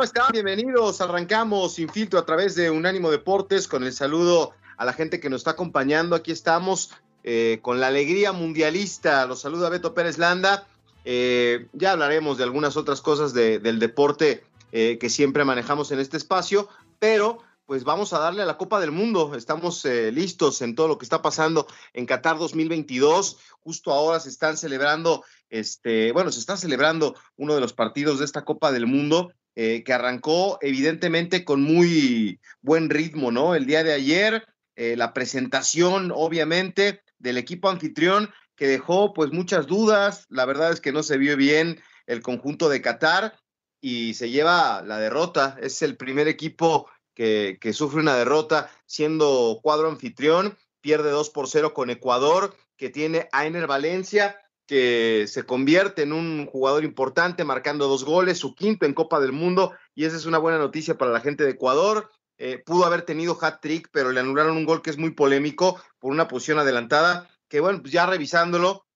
[0.00, 0.32] ¿Cómo están?
[0.32, 1.02] Bienvenidos.
[1.02, 5.28] Arrancamos sin filtro a través de Unánimo Deportes con el saludo a la gente que
[5.28, 6.16] nos está acompañando.
[6.16, 6.90] Aquí estamos
[7.22, 9.26] eh, con la alegría mundialista.
[9.26, 10.66] Los saluda Beto Pérez Landa.
[11.04, 15.98] Eh, ya hablaremos de algunas otras cosas de- del deporte eh, que siempre manejamos en
[16.00, 19.34] este espacio, pero pues vamos a darle a la Copa del Mundo.
[19.36, 23.36] Estamos eh, listos en todo lo que está pasando en Qatar 2022.
[23.60, 28.24] Justo ahora se están celebrando, este, bueno, se está celebrando uno de los partidos de
[28.24, 29.30] esta Copa del Mundo
[29.62, 33.54] eh, que arrancó evidentemente con muy buen ritmo, ¿no?
[33.54, 39.66] El día de ayer, eh, la presentación, obviamente, del equipo anfitrión que dejó pues muchas
[39.66, 40.24] dudas.
[40.30, 43.38] La verdad es que no se vio bien el conjunto de Qatar
[43.82, 45.58] y se lleva la derrota.
[45.60, 50.56] Es el primer equipo que, sufre una derrota siendo cuadro anfitrión.
[50.80, 54.40] Pierde 2 por 0 con Ecuador, que tiene a Ener Valencia,
[54.70, 59.32] que se convierte en un jugador importante, marcando dos goles, su quinto en Copa del
[59.32, 62.08] Mundo, y esa es una buena noticia para la gente de Ecuador.
[62.38, 66.12] Eh, pudo haber tenido hat-trick, pero le anularon un gol que es muy polémico por
[66.12, 68.86] una posición adelantada, que bueno, pues ya revisándolo,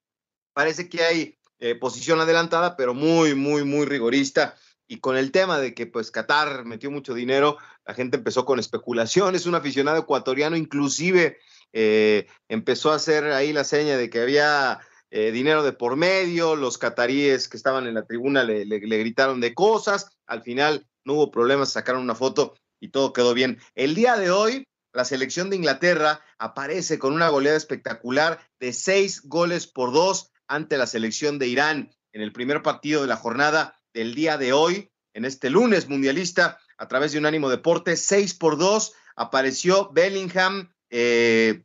[0.53, 4.55] parece que hay eh, posición adelantada, pero muy, muy, muy rigorista.
[4.87, 8.61] Y con el tema de que pues Qatar metió mucho dinero, la gente empezó con
[8.61, 11.39] especulaciones, un aficionado ecuatoriano inclusive
[11.73, 14.79] eh, empezó a hacer ahí la seña de que había
[15.17, 19.41] eh, dinero de por medio, los cataríes que estaban en la tribuna le, le- gritaron
[19.41, 23.61] de cosas, al final no hubo problemas, sacaron una foto y todo quedó bien.
[23.77, 29.23] El día de hoy, la selección de Inglaterra aparece con una goleada espectacular de seis
[29.23, 33.81] goles por dos ante la selección de Irán en el primer partido de la jornada
[33.93, 38.59] del día de hoy, en este lunes mundialista, a través de Unánimo Deporte, seis por
[38.59, 41.63] dos, apareció Bellingham, eh,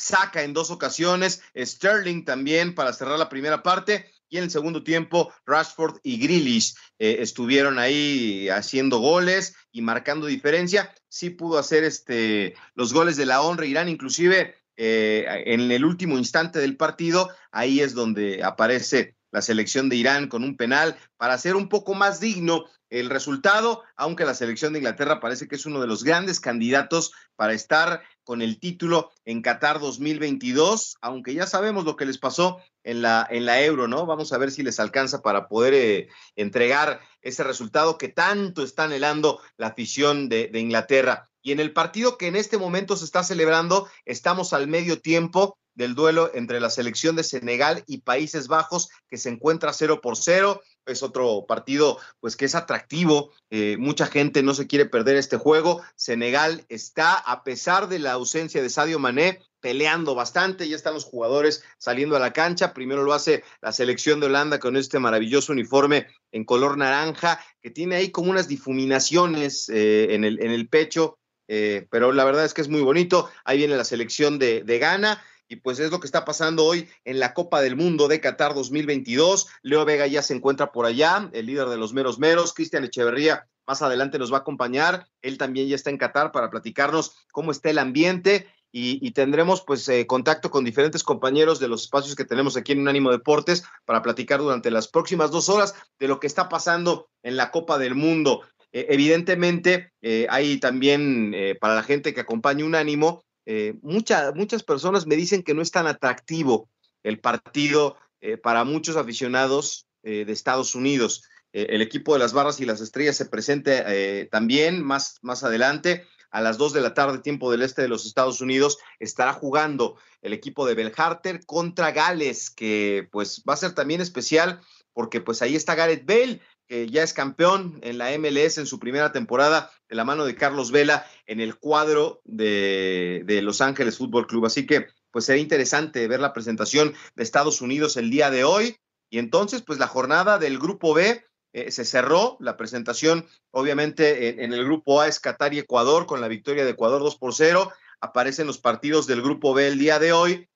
[0.00, 4.82] saca en dos ocasiones, Sterling también para cerrar la primera parte y en el segundo
[4.82, 10.94] tiempo Rashford y Grealish eh, estuvieron ahí haciendo goles y marcando diferencia.
[11.08, 16.16] Sí pudo hacer este, los goles de la honra Irán, inclusive eh, en el último
[16.16, 21.34] instante del partido, ahí es donde aparece la selección de Irán con un penal para
[21.34, 25.66] hacer un poco más digno el resultado, aunque la selección de Inglaterra parece que es
[25.66, 31.46] uno de los grandes candidatos para estar con el título en Qatar 2022, aunque ya
[31.46, 34.06] sabemos lo que les pasó en la, en la Euro, ¿no?
[34.06, 38.84] Vamos a ver si les alcanza para poder eh, entregar ese resultado que tanto está
[38.84, 41.30] anhelando la afición de, de Inglaterra.
[41.42, 45.58] Y en el partido que en este momento se está celebrando, estamos al medio tiempo
[45.74, 50.16] del duelo entre la selección de Senegal y Países Bajos, que se encuentra cero por
[50.16, 50.60] cero.
[50.86, 53.32] Es otro partido, pues que es atractivo.
[53.50, 55.82] Eh, mucha gente no se quiere perder este juego.
[55.94, 60.68] Senegal está, a pesar de la ausencia de Sadio Mané, peleando bastante.
[60.68, 62.72] Ya están los jugadores saliendo a la cancha.
[62.72, 67.70] Primero lo hace la selección de Holanda con este maravilloso uniforme en color naranja, que
[67.70, 71.18] tiene ahí como unas difuminaciones eh, en, el, en el pecho.
[71.52, 73.28] Eh, pero la verdad es que es muy bonito.
[73.44, 76.88] Ahí viene la selección de, de Ghana y pues es lo que está pasando hoy
[77.04, 79.48] en la Copa del Mundo de Qatar 2022.
[79.62, 82.54] Leo Vega ya se encuentra por allá, el líder de los meros meros.
[82.54, 85.08] Cristian Echeverría más adelante nos va a acompañar.
[85.22, 89.88] Él también ya está en Qatar para platicarnos cómo está el ambiente y, tendremos pues
[89.88, 94.02] eh, contacto con diferentes compañeros de los espacios que tenemos aquí en Unánimo Deportes para
[94.02, 97.96] platicar durante las próximas dos horas de lo que está pasando en la Copa del
[97.96, 98.42] Mundo.
[98.72, 104.62] Eh, evidentemente, eh, hay también eh, para la gente que acompaña Unánimo, eh, mucha, muchas
[104.62, 106.68] personas me dicen que no es tan atractivo
[107.02, 111.24] el partido eh, para muchos aficionados eh, de Estados Unidos.
[111.52, 113.84] El equipo de las barras y las estrellas se presenta
[114.30, 116.06] también más, más adelante.
[116.30, 119.96] A las 2 de la tarde, tiempo del este de los Estados Unidos, estará jugando
[120.22, 124.60] el equipo de Belharter contra Gales, que pues va a ser también especial
[124.92, 126.40] porque pues ahí está Gareth Bale,
[126.70, 130.36] que ya es campeón en la MLS en su primera temporada de la mano de
[130.36, 134.46] Carlos Vela en el cuadro de, de Los Ángeles Fútbol Club.
[134.46, 138.76] Así que pues será interesante ver la presentación de Estados Unidos el día de hoy.
[139.10, 144.52] Y entonces, pues la jornada del grupo B eh, se cerró, la presentación obviamente en,
[144.52, 147.72] el grupo A es Qatar y Ecuador con la victoria de Ecuador 2 por 0.
[148.00, 150.48] Aparecen los partidos del grupo B el día de hoy.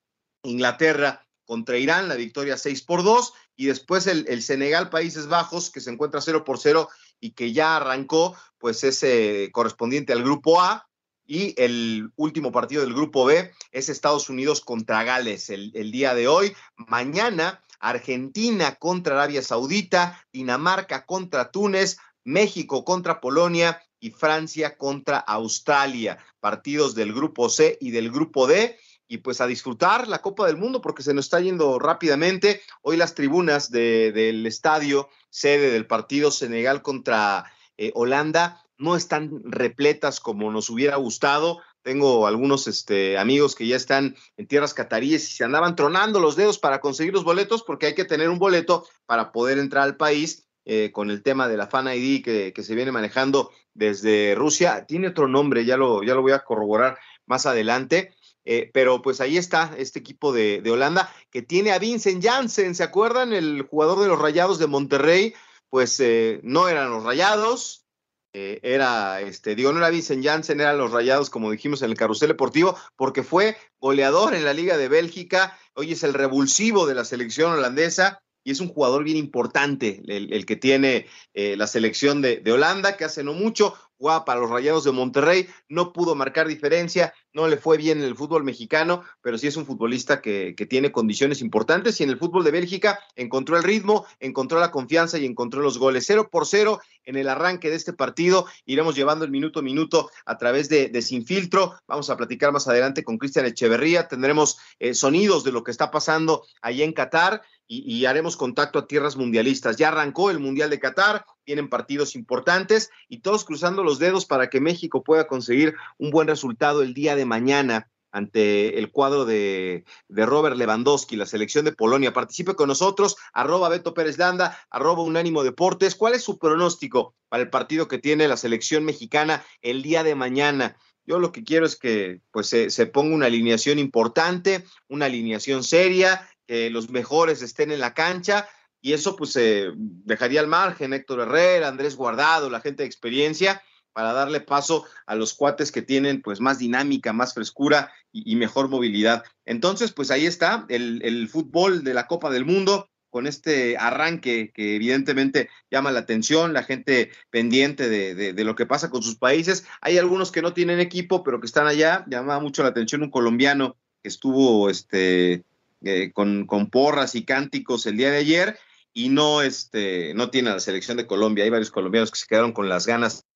[0.45, 3.33] Inglaterra contra Irán, la victoria 6 por 2.
[3.57, 6.89] Y después el, Senegal, Países Bajos, que se encuentra 0 por 0
[7.21, 10.89] y que ya arrancó, pues es eh, correspondiente al grupo A.
[11.27, 16.29] Y el último partido del grupo B es Estados Unidos contra Gales el día de
[16.29, 16.55] hoy.
[16.77, 26.19] Mañana, Argentina contra Arabia Saudita, Dinamarca contra Túnez, México contra Polonia y Francia contra Australia.
[26.41, 30.57] Partidos del grupo C y del grupo D y pues a disfrutar la Copa del
[30.57, 32.63] Mundo porque se nos está yendo rápidamente.
[32.83, 37.45] Hoy las tribunas de, del estadio, sede del partido Senegal contra
[37.77, 41.61] eh, Holanda, no están repletas como nos hubiera gustado.
[41.83, 46.35] Tengo algunos este, amigos que ya están en tierras cataríes y se andaban tronando los
[46.35, 49.97] dedos para conseguir los boletos porque hay que tener un boleto para poder entrar al
[49.97, 54.35] país eh, con el tema de la Fan ID que, que, se viene manejando desde
[54.35, 54.87] Rusia.
[54.87, 58.15] Tiene otro nombre, ya lo, ya lo voy a corroborar más adelante.
[58.45, 62.83] Eh, pero pues ahí está este equipo de, Holanda que tiene a Vincent Janssen, ¿se
[62.83, 63.33] acuerdan?
[63.33, 65.35] El jugador de los Rayados de Monterrey,
[65.71, 67.87] pues eh, no eran los Rayados,
[68.35, 71.97] eh, era, este, digo, no era Vincent Janssen, eran los Rayados, como dijimos en el
[71.97, 76.95] carrusel deportivo, porque fue goleador en la Liga de Bélgica, hoy es el revulsivo de
[76.95, 82.43] la selección holandesa, y es un jugador bien importante el, que tiene la selección de,
[82.53, 87.49] Holanda, que hace no mucho para los Rayados de Monterrey, no pudo marcar diferencia, no
[87.49, 90.93] le fue bien en el fútbol mexicano, pero sí es un futbolista que, que, tiene
[90.93, 95.27] condiciones importantes y en el fútbol de Bélgica encontró el ritmo, encontró la confianza y
[95.27, 96.05] encontró los goles.
[96.07, 100.11] Cero por cero en el arranque de este partido, iremos llevando el minuto a minuto
[100.27, 104.59] a través de, de Sin Filtro, vamos a platicar más adelante con Cristian Echeverría, tendremos
[104.79, 108.87] eh, sonidos de lo que está pasando allá en Qatar y, y, haremos contacto a
[108.87, 109.77] tierras mundialistas.
[109.77, 114.51] Ya arrancó el Mundial de Qatar, tienen partidos importantes y todos cruzando los dedos para
[114.51, 119.85] que México pueda conseguir un buen resultado el día de mañana ante el cuadro de,
[120.09, 122.13] Robert Lewandowski, la selección de Polonia.
[122.13, 125.97] Participe con nosotros, arroba Beto Pérez Landa, arroba Unánimo Deportes.
[125.97, 130.15] ¿Cuál es su pronóstico para el partido que tiene la selección mexicana el día de
[130.15, 130.77] mañana?
[131.05, 136.29] Yo lo que quiero es que pues, se ponga una alineación importante, una alineación seria,
[136.47, 138.49] que los mejores estén en la cancha
[138.85, 143.63] y eso pues eh, dejaría al margen Héctor Herrera, Andrés Guardado, la gente de experiencia
[143.95, 148.69] para darle paso a los cuates que tienen pues más dinámica, más frescura y, mejor
[148.69, 149.25] movilidad.
[149.47, 154.53] Entonces pues ahí está el, el, fútbol de la Copa del Mundo con este arranque
[154.53, 159.03] que evidentemente llama la atención, la gente pendiente de, de, de lo que pasa con
[159.03, 159.65] sus países.
[159.81, 162.05] Hay algunos que no tienen equipo, pero que están allá.
[162.07, 165.43] Llama mucho la atención un colombiano que estuvo este,
[165.87, 168.59] eh, con, con, porras y cánticos el día de ayer
[168.95, 171.45] y no, este, no tiene a la selección de Colombia.
[171.45, 173.27] Hay varios colombianos que se quedaron con las ganas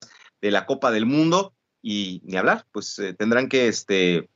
[0.41, 4.29] de la Copa del Mundo y ni hablar, pues eh, tendrán que este,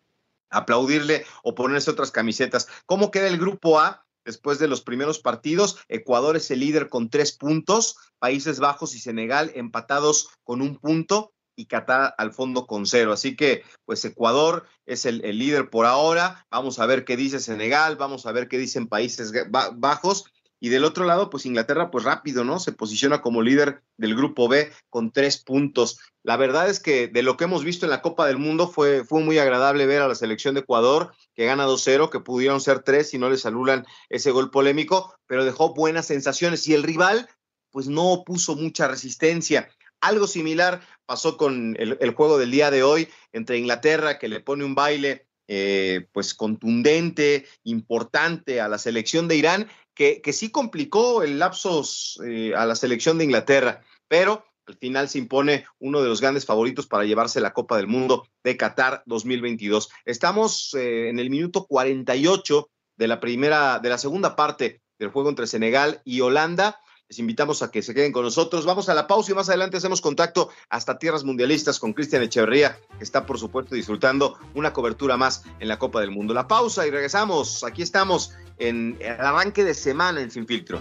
[0.50, 2.68] aplaudirle o ponerse otras camisetas.
[2.86, 4.06] ¿Cómo queda el grupo A?
[4.26, 9.00] Después de los primeros partidos, Ecuador es el líder con tres puntos, Países Bajos y
[9.00, 13.12] Senegal empatados con un punto y Qatar al fondo con cero.
[13.12, 16.48] Así que, pues Ecuador es el, el, líder por ahora.
[16.50, 20.26] Vamos a ver qué dice Senegal, vamos a ver qué dicen Países Bajos.
[20.64, 22.58] Y del otro lado, pues Inglaterra, pues rápido, ¿no?
[22.58, 26.00] Se posiciona como líder del grupo B con tres puntos.
[26.24, 29.04] La verdad es que de lo que hemos visto en la Copa del Mundo fue,
[29.04, 32.80] fue muy agradable ver a la selección de Ecuador que gana 2-0, que pudieron ser
[32.80, 36.66] tres y no les anulan ese gol polémico, pero dejó buenas sensaciones.
[36.66, 37.28] Y el rival,
[37.70, 39.68] pues no puso mucha resistencia.
[40.00, 44.40] Algo similar pasó con el, el juego del día de hoy entre Inglaterra, que le
[44.40, 51.24] pone un baile eh, pues contundente, importante a la selección de Irán, que, sí complicó
[51.24, 56.08] el lapsos eh, a la selección de Inglaterra, pero al final se impone uno de
[56.08, 59.90] los grandes favoritos para llevarse la Copa del Mundo de Qatar 2022.
[60.06, 65.30] Estamos eh, en el minuto 48 de la primera, de la segunda parte del juego
[65.30, 66.80] entre Senegal y Holanda.
[67.14, 68.66] Les invitamos a que se queden con nosotros.
[68.66, 72.80] Vamos a la pausa y más adelante hacemos contacto hasta tierras mundialistas con Cristian Echeverría,
[72.98, 76.34] que está por supuesto disfrutando una cobertura más en la Copa del Mundo.
[76.34, 77.64] La pausa y regresamos.
[77.64, 80.80] Aquí estamos en el arranque de semana en Sin Filtro.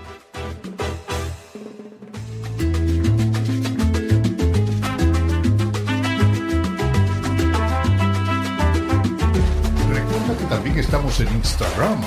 [9.90, 12.00] Recuerda que también estamos en Instagram.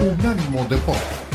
[0.00, 1.25] Unánimo Deportes.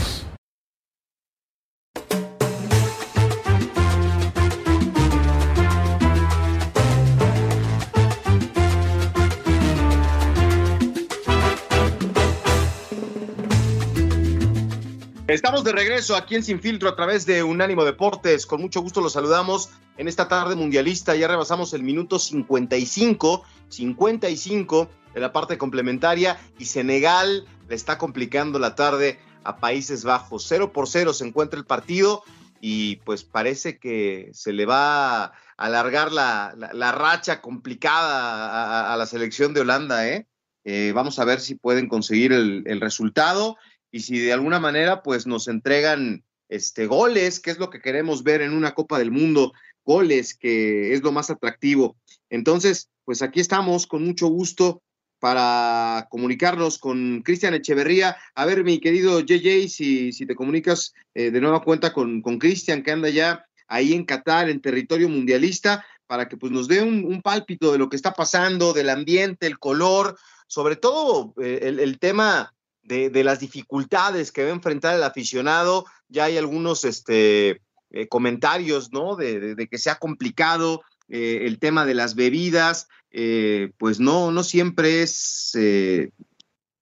[15.31, 18.45] Estamos de regreso aquí en Sin Filtro a través de Unánimo Deportes.
[18.45, 21.15] Con mucho gusto los saludamos en esta tarde mundialista.
[21.15, 28.59] Ya rebasamos el minuto 55, 55 de la parte complementaria y Senegal le está complicando
[28.59, 30.45] la tarde a Países Bajos.
[30.49, 32.23] 0 por 0 se encuentra el partido
[32.59, 36.53] y pues parece que se le va a alargar la,
[36.91, 40.09] racha complicada a, la selección de Holanda.
[40.09, 40.27] ¿eh?
[40.65, 40.91] ¿eh?
[40.93, 43.55] vamos a ver si pueden conseguir el resultado
[43.91, 48.23] y si de alguna manera pues nos entregan este, goles, que es lo que queremos
[48.23, 49.53] ver en una Copa del Mundo,
[49.85, 51.97] goles, que es lo más atractivo.
[52.29, 54.81] Entonces, pues aquí estamos con mucho gusto
[55.19, 58.17] para comunicarnos con Cristian Echeverría.
[58.35, 62.39] A ver, mi querido JJ, si, si te comunicas eh, de nueva cuenta con, con
[62.39, 66.81] Cristian, que anda ya ahí en Qatar, en territorio mundialista, para que pues nos dé
[66.83, 70.17] un, pálpito de lo que está pasando, del ambiente, el color,
[70.47, 75.85] sobre todo eh, el, tema de, las dificultades que va a enfrentar el aficionado.
[76.07, 77.61] Ya hay algunos este,
[77.91, 79.15] eh, comentarios, ¿no?
[79.15, 82.87] De, de, que sea complicado eh, el tema de las bebidas.
[83.11, 85.51] Eh, pues no, no siempre es.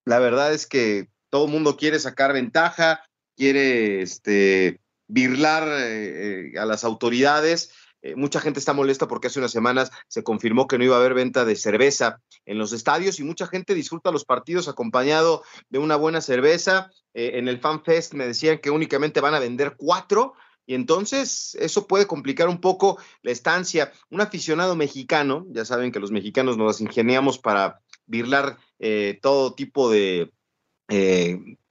[0.06, 3.04] la verdad es que todo el mundo quiere sacar ventaja,
[3.36, 9.92] quiere este, birlar a las autoridades eh, mucha gente está molesta porque hace unas semanas
[10.08, 13.48] se confirmó que no iba a haber venta de cerveza en los estadios y mucha
[13.48, 16.92] gente disfruta los partidos acompañado de una buena cerveza.
[17.14, 20.34] Eh, en el Fan Fest me decían que únicamente van a vender cuatro.
[20.66, 23.92] Y entonces eso puede complicar un poco la estancia.
[24.12, 29.90] Un aficionado mexicano, ya saben que los mexicanos nos ingeniamos para birlar eh, todo tipo
[29.90, 30.32] de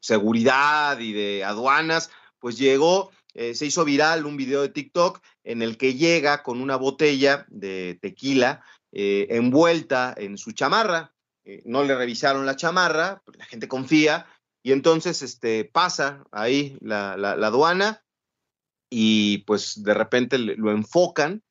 [0.00, 5.62] seguridad y de aduanas, pues llegó eh, se hizo viral un video de TikTok en
[5.62, 11.14] el que llega con una botella de tequila eh, envuelta en su chamarra.
[11.45, 14.26] Eh, no le revisaron la chamarra, la gente confía,
[14.64, 18.02] y entonces este, pasa ahí la, aduana
[18.90, 21.45] y pues de repente lo enfocan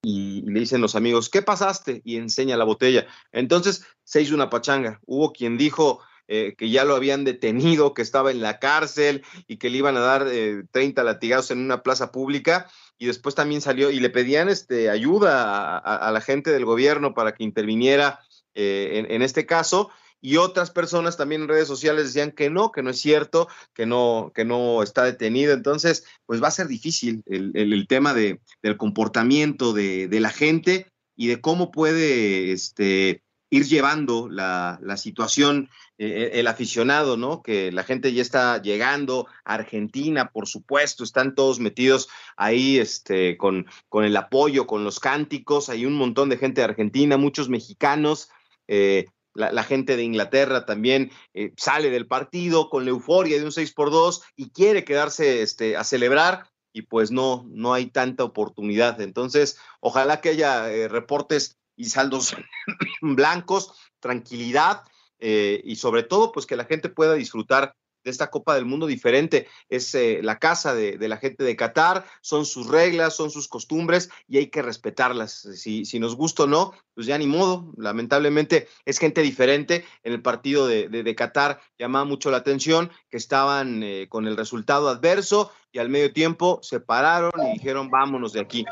[0.00, 2.02] y, le dicen los amigos, ¿qué pasaste?
[2.04, 3.08] Y enseña la botella.
[3.32, 5.00] Entonces se hizo una pachanga.
[5.06, 6.02] Hubo quien dijo,
[6.34, 9.98] eh, que ya lo habían detenido, que estaba en la cárcel y que le iban
[9.98, 12.70] a dar 30 eh, latigazos en una plaza pública.
[12.96, 17.34] Y después también salió y le pedían este, ayuda a, la gente del gobierno para
[17.34, 18.20] que interviniera
[18.54, 19.90] eh, en, este caso
[20.22, 23.84] y otras personas también en redes sociales decían que no, que no es cierto, que
[23.84, 25.52] no, que no está detenido.
[25.52, 31.26] Entonces, pues va a ser difícil el, tema de, del comportamiento de, la gente y
[31.26, 33.22] de cómo puede este,
[33.52, 35.68] ir llevando la, situación,
[36.02, 37.42] el aficionado, ¿no?
[37.42, 43.36] Que la gente ya está llegando a Argentina, por supuesto, están todos metidos ahí este,
[43.36, 47.48] con, con el apoyo, con los cánticos, hay un montón de gente de Argentina, muchos
[47.48, 48.30] mexicanos.
[48.68, 53.52] Eh, la, gente de Inglaterra también eh, sale del partido con la euforia de un
[53.52, 58.24] 6 por 2 y quiere quedarse este, a celebrar y pues no, no hay tanta
[58.24, 59.00] oportunidad.
[59.00, 62.36] Entonces, ojalá que haya reportes y saldos
[63.00, 64.82] blancos, tranquilidad
[65.24, 67.74] eh, y sobre todo pues que la gente pueda disfrutar
[68.04, 69.46] de esta Copa del Mundo diferente.
[69.68, 74.10] Es eh, la casa de, la gente de Qatar, son sus reglas, son sus costumbres
[74.26, 75.48] y hay que respetarlas.
[75.54, 77.72] Si, si nos gusta o no, pues ya ni modo.
[77.76, 79.84] Lamentablemente es gente diferente.
[80.02, 84.36] En el partido de, de, Qatar llamaba mucho la atención que estaban eh, con el
[84.36, 88.64] resultado adverso y al medio tiempo se pararon y dijeron vámonos de aquí.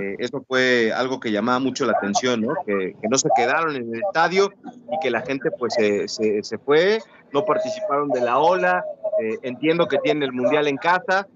[0.00, 2.54] Eh, eso fue algo que llamaba mucho la atención, ¿no?
[2.66, 4.52] Que, no se quedaron en el estadio
[4.92, 7.00] y que la gente pues se, se fue
[7.32, 8.84] no participaron de la ola.
[9.20, 11.26] Eh, entiendo que tienen el mundial en casa.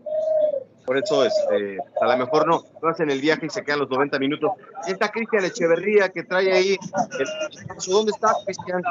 [0.86, 3.90] Por eso, este, a lo mejor no, no hacen el viaje y se quedan los
[3.90, 4.52] 90 minutos.
[4.86, 6.76] Está Cristian Echeverría que trae ahí.
[7.88, 8.82] ¿Dónde está Cristian?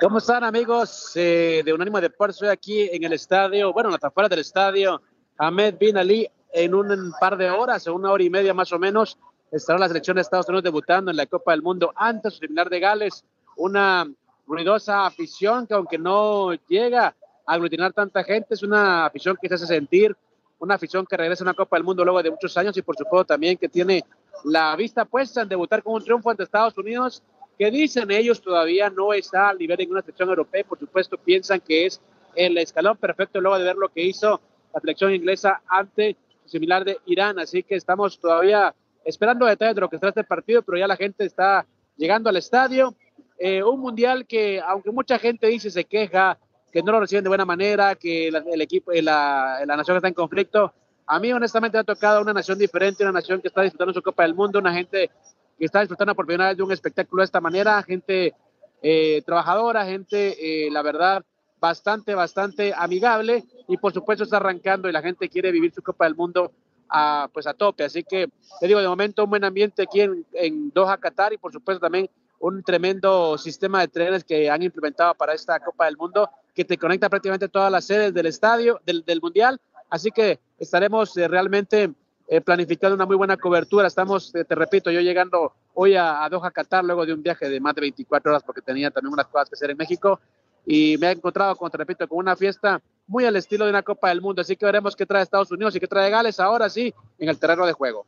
[0.00, 2.36] ¿Cómo están, amigos eh, de Unánimo Deportes?
[2.36, 5.00] Estoy aquí en el estadio, bueno, en las afueras del estadio
[5.38, 6.28] Ahmed Bin Ali.
[6.52, 9.18] En un par de horas, en una hora y media más o menos,
[9.52, 12.70] estará la selección de Estados Unidos debutando en la Copa del Mundo antes de terminar
[12.70, 13.24] de Gales.
[13.56, 14.10] Una
[14.46, 17.14] ruidosa afición que aunque no llega
[17.46, 20.16] aglutinar tanta gente, es una afición que se hace sentir,
[20.58, 22.96] una afición que regresa a una Copa del Mundo luego de muchos años y por
[22.96, 24.04] supuesto también que tiene
[24.44, 27.22] la vista puesta en debutar con un triunfo ante Estados Unidos,
[27.58, 31.60] que dicen ellos todavía no está al nivel de una selección europea, por supuesto piensan
[31.60, 32.00] que es
[32.34, 34.40] el escalón perfecto luego de ver lo que hizo
[34.74, 38.74] la selección inglesa ante similar de Irán, así que estamos todavía
[39.04, 42.36] esperando detalles de lo que será este partido, pero ya la gente está llegando al
[42.36, 42.94] estadio,
[43.38, 46.38] eh, un mundial que, aunque mucha gente dice, se queja,
[46.76, 50.08] que no lo reciben de buena manera, que el equipo, eh, la, la nación está
[50.08, 50.74] en conflicto,
[51.06, 54.02] a mí honestamente me ha tocado una nación diferente, una nación que está disfrutando su
[54.02, 55.10] Copa del Mundo, una gente
[55.58, 58.34] que está disfrutando por primera vez de un espectáculo de esta manera, gente
[58.82, 60.36] eh, trabajadora, gente,
[60.70, 61.24] la verdad,
[61.58, 66.04] bastante, bastante amigable y por supuesto está arrancando y la gente quiere vivir su Copa
[66.04, 66.52] del Mundo
[66.90, 67.84] a, pues a tope.
[67.84, 68.28] Así que
[68.60, 71.80] te digo, de momento un buen ambiente aquí en, en Doha, Qatar y por supuesto
[71.80, 76.64] también un tremendo sistema de trenes que han implementado para esta Copa del Mundo que
[76.64, 79.60] te conecta prácticamente todas las sedes del estadio, del, Mundial.
[79.90, 81.92] Así que estaremos eh, realmente
[82.28, 83.86] eh, planificando una muy buena cobertura.
[83.86, 87.50] Estamos, eh, te repito, yo llegando hoy a, a, Doha, Qatar, luego de un viaje
[87.50, 90.18] de más de 24 horas porque tenía también unas cosas que hacer en México
[90.64, 93.82] y me he encontrado, como te repito, con una fiesta muy al estilo de una
[93.82, 94.40] Copa del Mundo.
[94.40, 97.38] Así que veremos qué trae Estados Unidos y qué trae Gales ahora sí en el
[97.38, 98.06] terreno de juego.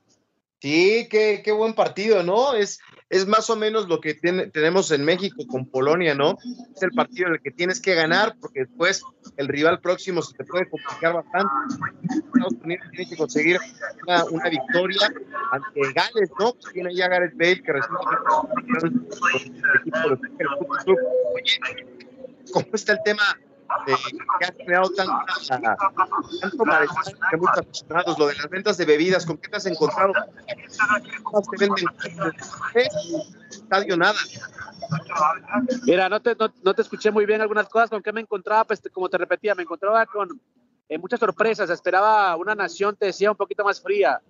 [0.61, 2.53] Sí, qué, qué buen partido, ¿no?
[2.55, 6.37] Es, es más o menos lo que tiene, tenemos en México con Polonia, ¿no?
[6.75, 9.05] Es el partido en el que tienes que ganar porque después
[9.37, 11.53] el rival próximo se te puede complicar bastante.
[12.03, 13.59] Estados Unidos tiene que conseguir
[14.05, 15.12] una, una victoria
[15.53, 16.53] ante Gales, ¿no?
[16.73, 18.17] Tiene ya Gareth Bale que recientemente
[21.35, 21.87] Oye,
[22.53, 23.23] ¿cómo está el tema
[23.87, 23.94] eh,
[24.38, 25.14] que ha creado tanto,
[26.40, 29.66] tanto malestar que muchos aficionados, lo de las ventas de bebidas, ¿con qué te has
[29.66, 30.12] encontrado?
[31.22, 31.87] ¿Cómo se venden?
[33.50, 34.18] Estadio nada.
[35.84, 38.64] Mira, no te, no, no, te escuché muy bien algunas cosas, con qué me encontraba,
[38.64, 40.40] pues como te repetía, me encontraba con
[40.88, 44.22] eh, muchas sorpresas, esperaba una nación, te decía, un poquito más fría,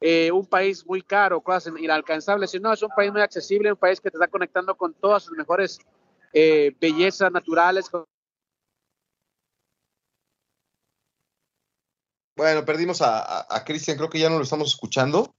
[0.00, 4.00] eh, un país muy caro, cosas inalcanzables, sino es un país muy accesible, un país
[4.00, 5.78] que te está conectando con todas sus mejores
[6.32, 8.04] eh, bellezas naturales, con
[12.38, 15.34] Bueno, perdimos a, a, Cristian, creo que ya no lo estamos escuchando.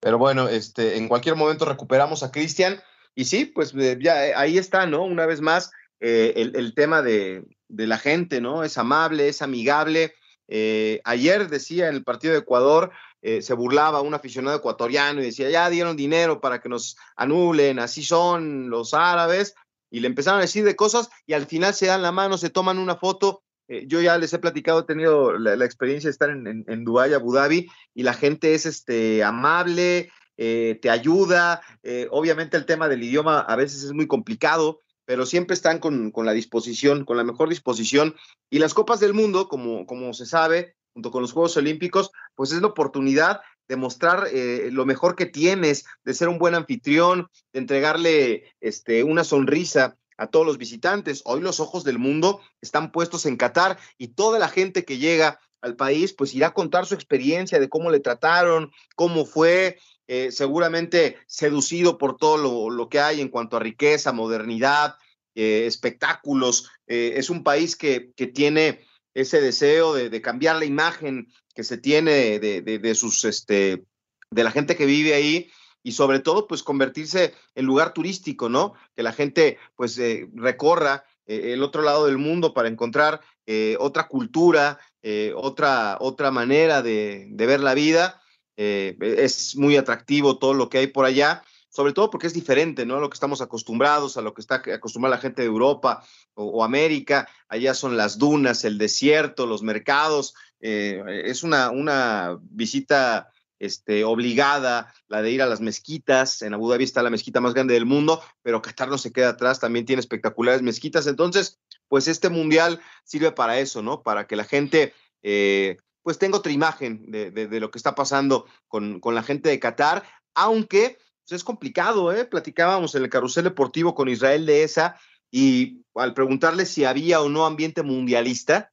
[0.00, 2.82] Pero bueno, este, en cualquier momento recuperamos a Cristian.
[3.14, 5.04] Y sí, pues ya eh, ahí está, ¿no?
[5.04, 8.64] Una vez más, eh, el, el, tema de, de, la gente, ¿no?
[8.64, 10.16] Es amable, es amigable.
[10.48, 12.90] Eh, ayer decía en el partido de Ecuador,
[13.22, 17.78] eh, se burlaba un aficionado ecuatoriano y decía, ya dieron dinero para que nos anulen,
[17.78, 19.54] así son los árabes.
[19.88, 22.50] Y le empezaron a decir de cosas y al final se dan la mano, se
[22.50, 26.30] toman una foto eh, yo ya les he platicado, he tenido la, experiencia de estar
[26.30, 31.62] en, en, en, Dubái, Abu Dhabi, y la gente es este, amable, eh, te ayuda.
[31.82, 36.10] Eh, obviamente el tema del idioma a veces es muy complicado, pero siempre están con,
[36.10, 38.14] con, la disposición, con la mejor disposición.
[38.50, 42.52] Y las Copas del Mundo, como, como se sabe, junto con los Juegos Olímpicos, pues
[42.52, 44.28] es la oportunidad de mostrar
[44.70, 50.26] lo mejor que tienes, de ser un buen anfitrión, de entregarle este, una sonrisa a
[50.26, 51.22] todos los visitantes.
[51.24, 55.40] Hoy los ojos del mundo están puestos en Qatar y toda la gente que llega
[55.60, 60.30] al país pues irá a contar su experiencia de cómo le trataron, cómo fue, eh,
[60.30, 64.96] seguramente seducido por todo lo, lo, que hay en cuanto a riqueza, modernidad,
[65.34, 66.70] eh, espectáculos.
[66.86, 71.78] Eh, es un país que, que tiene ese deseo de, cambiar la imagen que se
[71.78, 73.84] tiene de, de sus, este,
[74.30, 75.50] de la gente que vive ahí
[75.84, 78.72] y sobre todo pues convertirse en lugar turístico, ¿no?
[78.96, 83.76] Que la gente pues eh, recorra eh, el otro lado del mundo para encontrar eh,
[83.78, 88.22] otra cultura, eh, otra, otra manera de, de ver la vida.
[88.56, 92.86] Eh, es muy atractivo todo lo que hay por allá, sobre todo porque es diferente,
[92.86, 92.96] ¿no?
[92.96, 96.44] A lo que estamos acostumbrados, a lo que está acostumbrada la gente de Europa o,
[96.44, 97.28] o América.
[97.48, 100.34] Allá son las dunas, el desierto, los mercados.
[100.60, 106.42] es una, una visita este, obligada, la de ir a las mezquitas.
[106.42, 109.30] En Abu Dhabi está la mezquita más grande del mundo, pero Qatar no se queda
[109.30, 111.06] atrás, también tiene espectaculares mezquitas.
[111.06, 114.02] Entonces, pues este mundial sirve para eso, ¿no?
[114.02, 119.00] Para que la gente, eh, pues tenga otra imagen de, lo que está pasando con,
[119.00, 122.26] con la gente de Qatar, aunque pues es complicado, ¿eh?
[122.26, 124.98] Platicábamos en el carrusel deportivo con Israel de esa
[125.30, 128.72] y al preguntarle si había o no ambiente mundialista,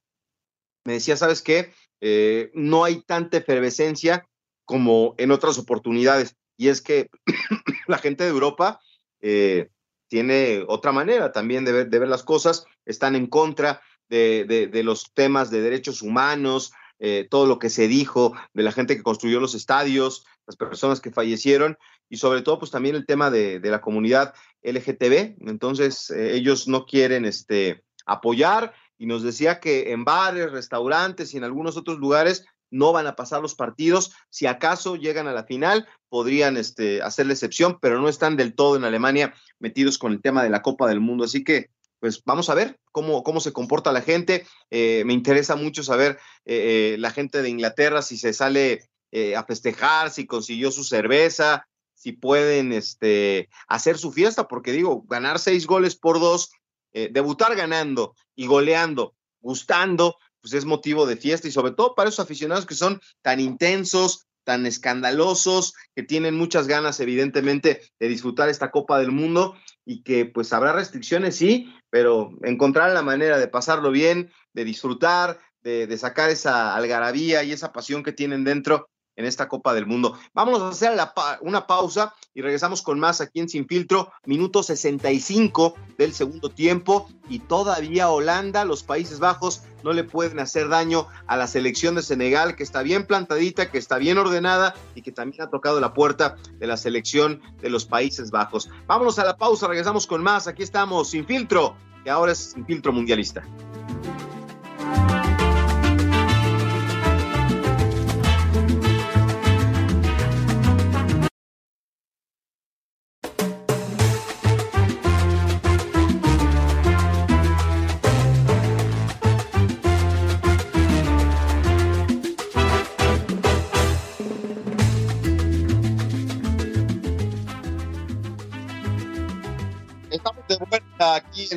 [0.84, 1.72] me decía, ¿sabes qué?
[2.00, 4.28] Eh, no hay tanta efervescencia
[4.64, 6.36] como en otras oportunidades.
[6.56, 7.08] Y es que
[7.88, 8.80] la gente de Europa
[9.20, 9.68] eh,
[10.08, 14.82] tiene otra manera también de ver, de ver, las cosas, están en contra de, de,
[14.82, 19.02] los temas de derechos humanos, eh, todo lo que se dijo de la gente que
[19.02, 21.78] construyó los estadios, las personas que fallecieron
[22.10, 25.48] y sobre todo pues también el tema de, de la comunidad LGTB.
[25.48, 31.38] Entonces eh, ellos no quieren este, apoyar y nos decía que en bares, restaurantes y
[31.38, 34.12] en algunos otros lugares no van a pasar los partidos.
[34.30, 38.54] Si acaso llegan a la final, podrían este, hacer la excepción, pero no están del
[38.54, 41.24] todo en Alemania metidos con el tema de la Copa del Mundo.
[41.24, 44.46] Así que, pues vamos a ver cómo, cómo se comporta la gente.
[44.70, 48.88] Eh, me interesa mucho saber eh, eh, la gente de Inglaterra si se sale
[49.36, 55.38] a festejar, si consiguió su cerveza, si pueden este, hacer su fiesta, porque digo, ganar
[55.38, 56.50] seis goles por dos,
[56.92, 62.24] debutar ganando y goleando, gustando, pues es motivo de fiesta y sobre todo para esos
[62.24, 68.70] aficionados que son tan intensos, tan escandalosos, que tienen muchas ganas, evidentemente, de disfrutar esta
[68.70, 69.56] Copa del Mundo.
[69.84, 75.40] y que pues habrá restricciones, sí, pero encontrar la manera de pasarlo bien, de disfrutar,
[75.64, 79.86] de, de sacar esa algarabía y esa pasión que tienen dentro en esta Copa del
[79.86, 80.18] Mundo.
[80.34, 80.98] Vamos a hacer
[81.40, 87.08] una pausa y regresamos con más aquí en Sin Filtro, minuto 65 del segundo tiempo
[87.28, 92.02] y todavía Holanda, los Países Bajos no le pueden hacer daño a la selección de
[92.02, 95.92] Senegal que está bien plantadita, que está bien ordenada y que también ha tocado la
[95.92, 98.70] puerta de la selección de los Países Bajos.
[98.86, 100.46] Vámonos a la pausa, regresamos con más.
[100.46, 103.42] Aquí estamos Sin Filtro, que ahora es Sin Filtro Mundialista.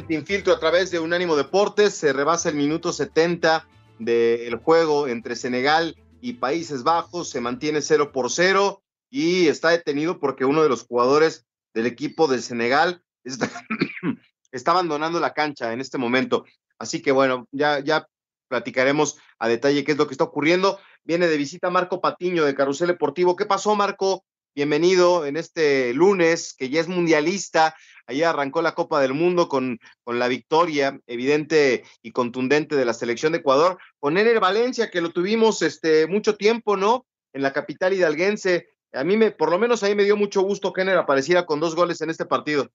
[0.04, 1.96] Sin Filtro a través de Unánimo Deportes.
[1.96, 3.66] Se rebasa el minuto 70
[3.98, 7.30] del juego entre Senegal y Países Bajos.
[7.30, 12.28] Se mantiene 0 por 0 y está detenido porque uno de los jugadores del equipo
[12.28, 13.50] de Senegal está,
[14.52, 16.44] está abandonando la cancha en este momento.
[16.78, 18.06] Así que bueno, ya, ya
[18.50, 20.78] platicaremos a detalle qué es lo que está ocurriendo.
[21.06, 23.38] Viene de visita Marco Patiño de Carrusel Deportivo.
[23.38, 24.26] ¿Qué pasó, Marco?
[24.54, 27.76] Bienvenido en este lunes, que ya es mundialista.
[28.08, 32.94] Allí arrancó la Copa del Mundo con, con la victoria evidente y contundente de la
[32.94, 37.06] selección de Ecuador, con Ener Valencia, que lo tuvimos este, mucho tiempo, ¿no?
[37.34, 38.70] En la capital hidalguense.
[38.94, 41.60] A mí, me, por lo menos ahí me dio mucho gusto que Ener apareciera con
[41.60, 42.70] dos goles en este partido.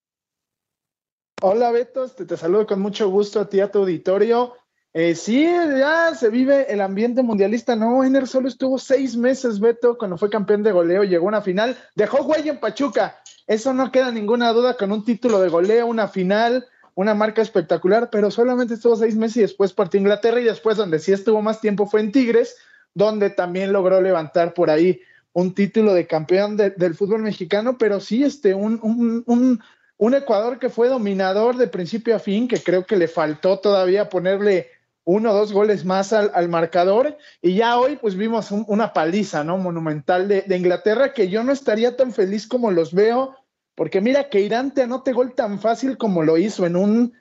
[1.42, 4.59] Hola Beto, te, te saludo con mucho gusto a ti, a tu auditorio.
[4.92, 7.76] Eh, sí, ya se vive el ambiente mundialista.
[7.76, 11.42] No, Ener solo estuvo seis meses, Beto, cuando fue campeón de goleo, llegó a una
[11.42, 13.16] final, dejó huella en Pachuca.
[13.46, 18.10] Eso no queda ninguna duda con un título de goleo, una final, una marca espectacular,
[18.10, 21.60] pero solamente estuvo seis meses y después partió Inglaterra y después donde sí estuvo más
[21.60, 22.56] tiempo fue en Tigres,
[22.92, 25.00] donde también logró levantar por ahí
[25.32, 29.60] un título de campeón del fútbol mexicano, pero sí este, un, un, un,
[29.96, 34.08] un Ecuador que fue dominador de principio a fin, que creo que le faltó todavía
[34.08, 34.68] ponerle
[35.04, 39.56] uno o dos goles más al, marcador y ya hoy pues vimos una paliza, ¿no?
[39.58, 43.36] Monumental de, Inglaterra que yo no estaría tan feliz como los veo,
[43.74, 47.14] porque mira que Irán te anote gol tan fácil como lo hizo en un,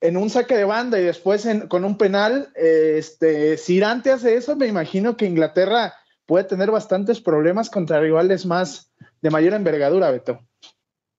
[0.00, 4.34] en un saque de banda y después con un penal, este, si Irán te hace
[4.34, 5.94] eso, me imagino que Inglaterra
[6.26, 8.92] puede tener bastantes problemas contra rivales más
[9.22, 10.46] de mayor envergadura, Beto.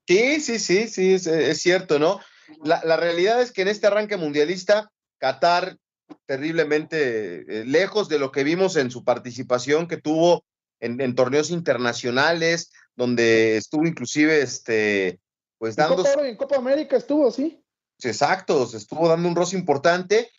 [0.07, 2.19] Sí, sí, sí, sí, es, cierto, ¿no?
[2.63, 5.77] La, la realidad es que en este arranque mundialista, Qatar
[6.25, 10.45] terriblemente eh, lejos de lo que vimos en su participación que tuvo
[10.79, 15.19] en, torneos internacionales, donde estuvo inclusive, este,
[15.57, 16.03] pues dando...
[16.21, 17.63] En Copa, América estuvo, sí.
[18.01, 20.29] Exacto, se estuvo dando un roce importante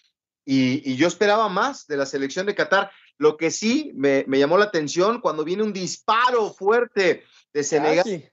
[0.45, 2.91] y, yo esperaba más de la selección de Qatar.
[3.17, 8.31] Lo que sí me, llamó la atención cuando viene un disparo fuerte de Senegal.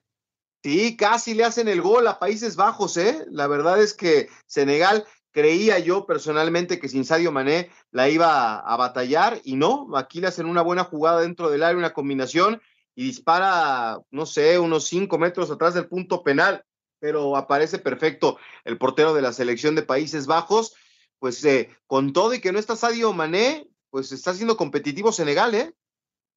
[0.63, 3.25] Sí, casi le hacen el gol a Países Bajos, ¿eh?
[3.31, 8.77] La verdad es que Senegal Creía yo personalmente que sin Sadio Mané la iba a,
[8.77, 12.61] batallar y no, aquí le hacen una buena jugada dentro del área, una combinación
[12.95, 16.65] y dispara, no sé, unos cinco metros atrás del punto penal,
[16.99, 20.75] pero aparece perfecto el portero de la selección de Países Bajos,
[21.19, 25.55] pues eh, con todo y que no está Sadio Mané, pues está siendo competitivo Senegal,
[25.55, 25.73] ¿eh?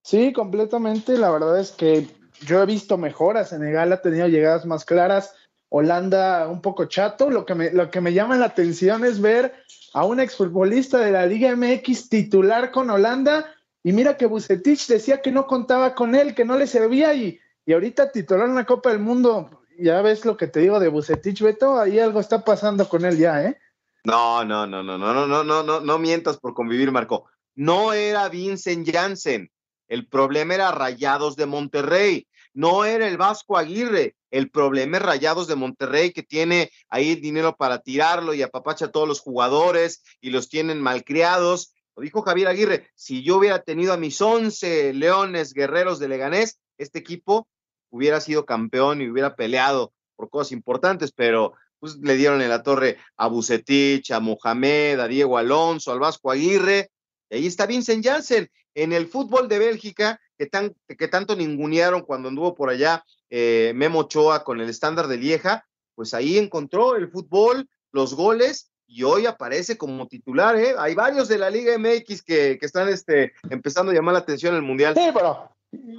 [0.03, 2.07] Sí, completamente, la verdad es que
[2.43, 5.35] yo he visto mejor a Senegal, ha tenido llegadas más claras,
[5.69, 7.31] Holanda un poco chato.
[7.31, 9.55] Lo que me, lo que me llama la atención es ver
[9.93, 13.55] a un exfutbolista de la Liga MX titular con Holanda.
[13.83, 17.15] Y mira que Bucetich decía que no contaba con él, que no le servía.
[17.15, 20.81] Y, y ahorita titular en la Copa del Mundo, ya ves lo que te digo
[20.81, 23.59] de Bucetich, Beto, ahí algo está pasando con él ya, ¿eh?
[24.05, 27.25] No, no, no, no, no, no, no, no, no, no mientas por convivir, Marco.
[27.55, 29.51] No era Vincent Janssen.
[29.89, 32.27] El problema era Rayados de Monterrey.
[32.55, 34.17] No era el Vasco Aguirre.
[34.31, 38.91] El problema es Rayados de Monterrey, que tiene ahí dinero para tirarlo y apapacha a
[38.91, 41.75] todos los jugadores y los tienen malcriados.
[41.97, 46.59] Lo dijo Javier Aguirre, si yo hubiera tenido a mis 11 leones guerreros de Leganés,
[46.79, 47.49] este equipo
[47.91, 52.63] hubiera sido campeón y hubiera peleado por cosas importantes, pero pues le dieron en la
[52.63, 56.91] torre a Bucetich, a Mohamed, a Diego Alonso, al Vasco Aguirre,
[57.31, 58.51] y ahí está Vincent Janssen.
[58.75, 63.73] En el fútbol de Bélgica, que, tan, que tanto ningunearon cuando anduvo por allá eh,
[63.75, 69.03] Memo Ochoa con el estándar de Lieja, pues ahí encontró el fútbol, los goles y
[69.03, 70.57] hoy aparece como titular.
[70.57, 70.75] ¿eh?
[70.79, 74.55] Hay varios de la Liga MX que, que están este, empezando a llamar la atención
[74.55, 74.95] en el Mundial.
[74.95, 75.51] Sí, pero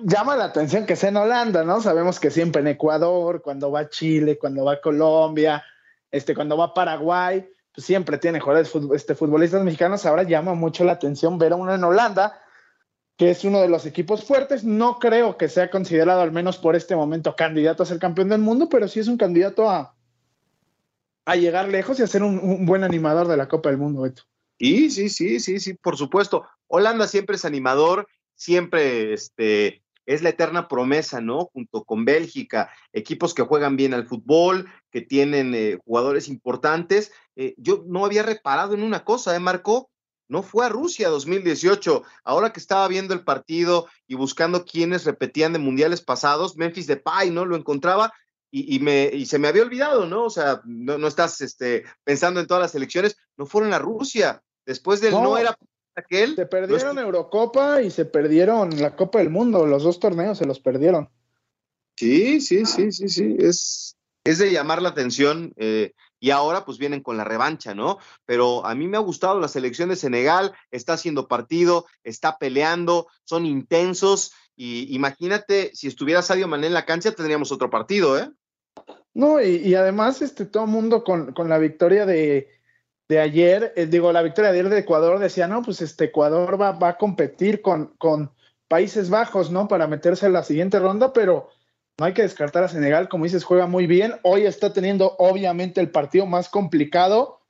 [0.03, 1.81] llama la atención que sea en Holanda, ¿no?
[1.81, 5.63] Sabemos que siempre en Ecuador, cuando va Chile, cuando va a Colombia,
[6.11, 10.05] este, cuando va Paraguay, pues siempre tiene jugadores este, futbolistas mexicanos.
[10.05, 12.39] Ahora llama mucho la atención ver a uno en Holanda,
[13.17, 14.63] que es uno de los equipos fuertes.
[14.63, 18.41] No creo que sea considerado, al menos por este momento, candidato a ser campeón del
[18.41, 19.95] mundo, pero sí es un candidato a,
[21.25, 24.01] a llegar lejos y a ser un, un buen animador de la Copa del Mundo,
[24.01, 24.23] Beto.
[24.59, 26.45] Sí, sí, sí, sí, sí, por supuesto.
[26.67, 31.45] Holanda siempre es animador, siempre este, es la eterna promesa, ¿no?
[31.45, 37.11] Junto con Bélgica, equipos que juegan bien al fútbol, que tienen eh, jugadores importantes.
[37.35, 39.89] Eh, yo no había reparado en una cosa, ¿eh, Marco?
[40.27, 42.03] No fue a Rusia 2018.
[42.23, 47.31] Ahora que estaba viendo el partido y buscando quiénes repetían de mundiales pasados, Memphis Depay,
[47.31, 47.45] ¿no?
[47.45, 48.13] Lo encontraba
[48.57, 50.23] y, me, y se me había olvidado, ¿no?
[50.23, 54.41] O sea, no, no estás este, pensando en todas las elecciones, no fueron a Rusia.
[54.65, 55.57] Después del no, era
[55.93, 56.35] aquel.
[56.35, 60.61] Se perdieron Eurocopa y se perdieron la Copa del Mundo, los dos torneos se los
[60.61, 61.09] perdieron.
[61.97, 65.93] Sí, sí, sí, sí, sí, es, es de llamar la atención eh,
[66.25, 67.99] y ahora pues vienen con la revancha, ¿no?
[68.25, 73.05] Pero a mí me ha gustado la selección de Senegal, está haciendo partido, está peleando,
[73.25, 78.31] son intensos y imagínate si estuviera Sadio Mané en la cancha tendríamos otro partido, ¿eh?
[79.13, 82.49] No, y, además este todo el mundo con, con la victoria de,
[83.07, 86.59] de ayer, eh, digo, la victoria de ayer de Ecuador decía, no, pues este Ecuador
[86.59, 88.31] va, va a competir con, con,
[88.67, 89.67] Países Bajos, ¿no?
[89.67, 91.49] Para meterse en la siguiente ronda, pero
[91.97, 94.15] no hay que descartar a Senegal, como dices, juega muy bien.
[94.23, 97.41] Hoy está teniendo obviamente el partido más complicado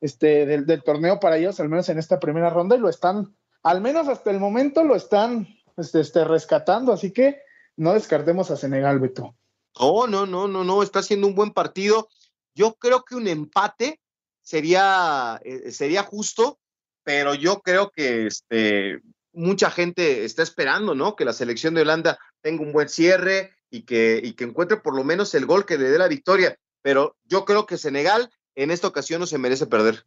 [0.00, 3.80] este, del, torneo para ellos, al menos en esta primera ronda, y lo están, al
[3.80, 7.40] menos hasta el momento, lo están este, este, rescatando, así que
[7.76, 9.36] no descartemos a Senegal, Beto.
[9.74, 12.08] Oh, no, no, no, no, está haciendo un buen partido.
[12.54, 14.00] Yo creo que un empate
[14.42, 16.58] sería, eh, sería justo,
[17.04, 19.00] pero yo creo que este,
[19.32, 21.16] mucha gente está esperando, ¿no?
[21.16, 24.94] Que la selección de Holanda tenga un buen cierre y que, y que encuentre por
[24.94, 26.56] lo menos el gol que le dé la victoria.
[26.82, 30.04] Pero yo creo que Senegal en esta ocasión no se merece perder.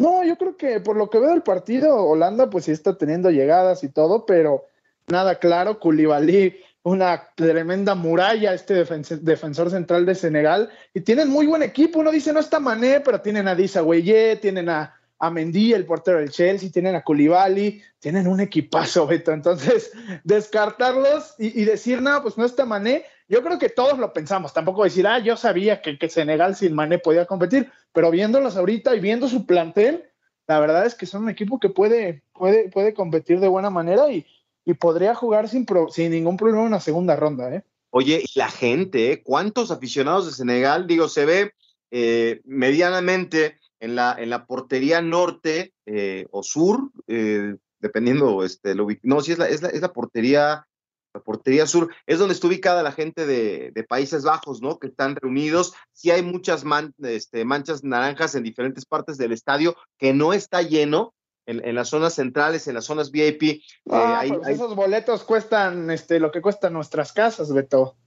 [0.00, 3.30] No, yo creo que por lo que veo del partido, Holanda pues sí está teniendo
[3.30, 4.66] llegadas y todo, pero
[5.08, 11.62] nada claro, Koulibaly una tremenda muralla este defensor central de Senegal y tienen muy buen
[11.62, 14.94] equipo, uno dice no está Mané, pero tienen a Disa Gueye, tienen a,
[15.26, 19.92] a Mendy, el portero del Chelsea, tienen a Koulibaly, tienen un equipazo, Beto, entonces
[20.24, 24.52] descartarlos y, y, decir, no, pues no está Mané, yo creo que todos lo pensamos,
[24.52, 28.94] tampoco decir, ah, yo sabía que, que Senegal sin Mané podía competir, pero viéndolos ahorita
[28.94, 30.04] y viendo su plantel,
[30.46, 34.10] la verdad es que son un equipo que puede, puede, puede competir de buena manera
[34.10, 34.26] y,
[34.64, 37.62] y podría jugar sin, pro, sin ningún problema una segunda ronda, ¿eh?
[37.96, 39.22] Oye, y la gente, ¿eh?
[39.22, 40.88] ¿cuántos aficionados de Senegal?
[40.88, 41.52] Digo, se ve
[41.92, 48.88] eh, medianamente en la, en la portería norte eh, o sur, eh, dependiendo, este, lo,
[49.02, 50.66] no, sí es la, es la, es la portería,
[51.12, 54.78] la portería sur, es donde está ubicada la gente de, de Países Bajos, ¿no?
[54.78, 55.74] Que están reunidos.
[55.92, 60.62] Sí hay muchas man, este, manchas naranjas en diferentes partes del estadio que no está
[60.62, 61.12] lleno,
[61.44, 63.42] en, en, las zonas centrales, en las zonas VIP.
[63.42, 64.54] Eh, ah, eh, hay, pues hay...
[64.54, 67.98] esos boletos cuestan este, lo que cuestan nuestras casas, Beto.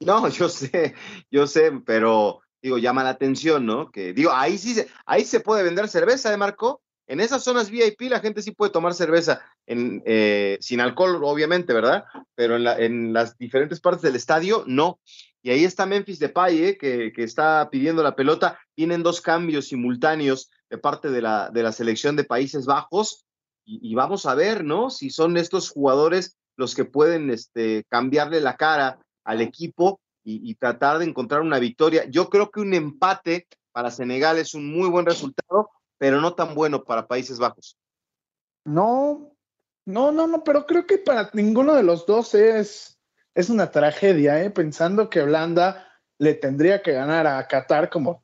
[0.00, 0.94] No, yo sé,
[1.30, 3.90] yo sé, pero digo, llama la atención, ¿no?
[3.90, 6.82] Que digo, ahí sí se, ahí se puede vender cerveza, ¿de ¿eh, Marco?
[7.06, 12.04] En esas zonas VIP la gente sí puede tomar cerveza, eh, sin alcohol, obviamente, ¿verdad?
[12.36, 15.00] Pero en, la, en, las diferentes partes del estadio, no.
[15.42, 16.78] Y ahí está Memphis Depay, ¿eh?
[16.78, 18.60] que, que está pidiendo la pelota.
[18.76, 23.24] Tienen dos cambios simultáneos de parte de la, de la selección de Países Bajos
[23.64, 24.88] y, y, vamos a ver, ¿no?
[24.90, 30.98] Si son estos jugadores los que pueden este, cambiarle la cara al equipo y, tratar
[30.98, 32.04] de encontrar una victoria.
[32.04, 36.54] Yo creo que un empate para Senegal es un muy buen resultado, pero no tan
[36.54, 37.76] bueno para Países Bajos.
[38.64, 39.34] No,
[39.86, 42.98] no, no, no, pero creo que para ninguno de los dos es,
[43.34, 44.50] es una tragedia, ¿eh?
[44.50, 45.86] pensando que Holanda
[46.18, 48.22] le tendría que ganar a Qatar como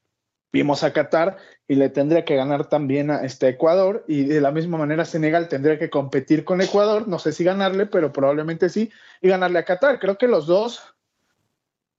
[0.52, 1.36] vimos a Qatar
[1.68, 5.48] y le tendría que ganar también a este Ecuador y de la misma manera Senegal
[5.48, 9.64] tendría que competir con Ecuador, no sé si ganarle, pero probablemente sí, y ganarle a
[9.64, 9.98] Qatar.
[9.98, 10.95] Creo que los dos,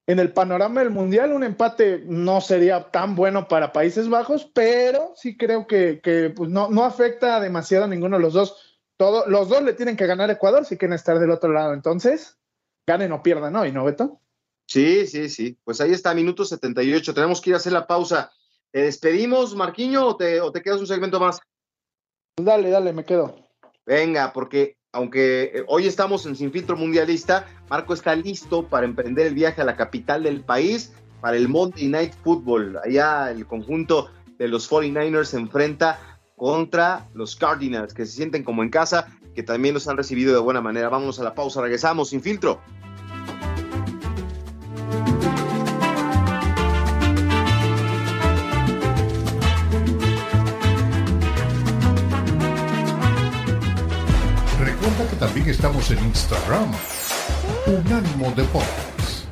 [0.08, 5.12] en el panorama del Mundial, un empate no sería tan bueno para Países Bajos, pero
[5.14, 8.80] sí creo que, que pues no, no afecta demasiado a ninguno de los dos.
[8.96, 11.74] Todo, los dos le tienen que ganar a Ecuador si quieren estar del otro lado.
[11.74, 12.38] Entonces,
[12.86, 14.18] ganen o pierdan hoy, ¿no, Beto?
[14.66, 15.58] Sí, sí, sí.
[15.62, 17.12] Pues ahí está, minuto 78.
[17.12, 18.32] Tenemos que ir a hacer la pausa.
[18.70, 21.38] ¿Te despedimos, Marquiño, o te, o te quedas un segmento más?
[22.40, 23.36] Dale, dale, me quedo.
[23.84, 29.34] Venga, porque aunque hoy estamos en Sin Filtro Mundialista, Marco está listo para emprender el
[29.34, 32.78] viaje a la capital del país para el Monday Night Football.
[32.82, 38.62] Allá el conjunto de los 49ers se enfrenta contra los Cardinals, que se sienten como
[38.62, 39.08] en casa.
[39.34, 40.88] que también los han recibido de buena manera.
[40.88, 42.60] Vámonos a la pausa, regresamos sin filtro.
[55.50, 56.70] Estamos en Instagram.
[57.66, 59.26] Unánimo Deportes.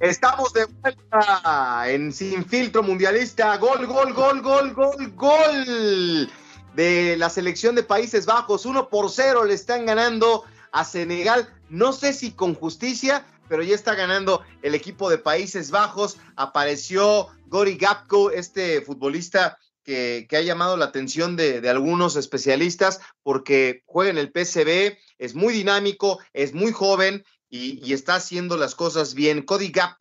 [0.00, 3.56] Estamos de vuelta en Sin Filtro Mundialista.
[3.58, 6.28] Gol, gol, gol, gol, gol, gol
[6.76, 8.66] de la selección de Países Bajos.
[8.66, 11.48] Uno por cero le están ganando a Senegal.
[11.70, 16.18] No sé si con justicia, pero ya está ganando el equipo de Países Bajos.
[16.36, 23.00] Apareció Gori Gapko, este futbolista que, que ha llamado la atención de, de, algunos especialistas
[23.22, 27.24] porque juega en el PCB, es muy dinámico, es muy joven.
[27.48, 29.42] Y, y está haciendo las cosas bien.
[29.42, 29.98] Cody Gap,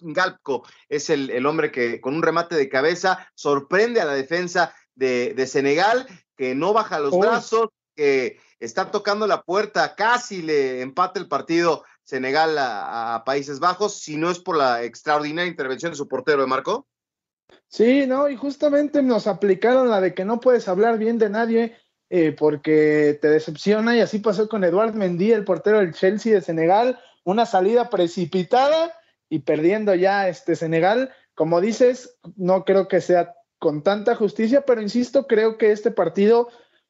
[0.90, 5.36] es el, el, hombre que con un remate de cabeza sorprende a la defensa de,
[5.36, 7.20] de Senegal, que no baja los oh.
[7.20, 13.60] brazos, que está tocando la puerta, casi le empata el partido Senegal a, a, Países
[13.60, 16.88] Bajos, si no es por la extraordinaria intervención de su portero de Marco.
[17.68, 21.78] Sí, no, y justamente nos aplicaron la de que no puedes hablar bien de nadie
[22.10, 26.42] eh, porque te decepciona, y así pasó con Eduard Mendy, el portero del Chelsea de
[26.42, 28.94] Senegal, una salida precipitada
[29.30, 31.12] y perdiendo ya este Senegal.
[31.34, 36.50] Como dices, no creo que sea con tanta justicia, pero insisto, creo que este partido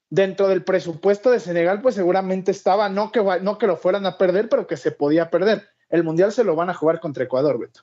[0.10, 4.17] dentro del presupuesto de Senegal, pues seguramente estaba, no que, no que lo fueran a
[4.17, 5.67] perder, pero que se podía perder.
[5.89, 7.82] El Mundial se lo van a jugar contra Ecuador, Beto.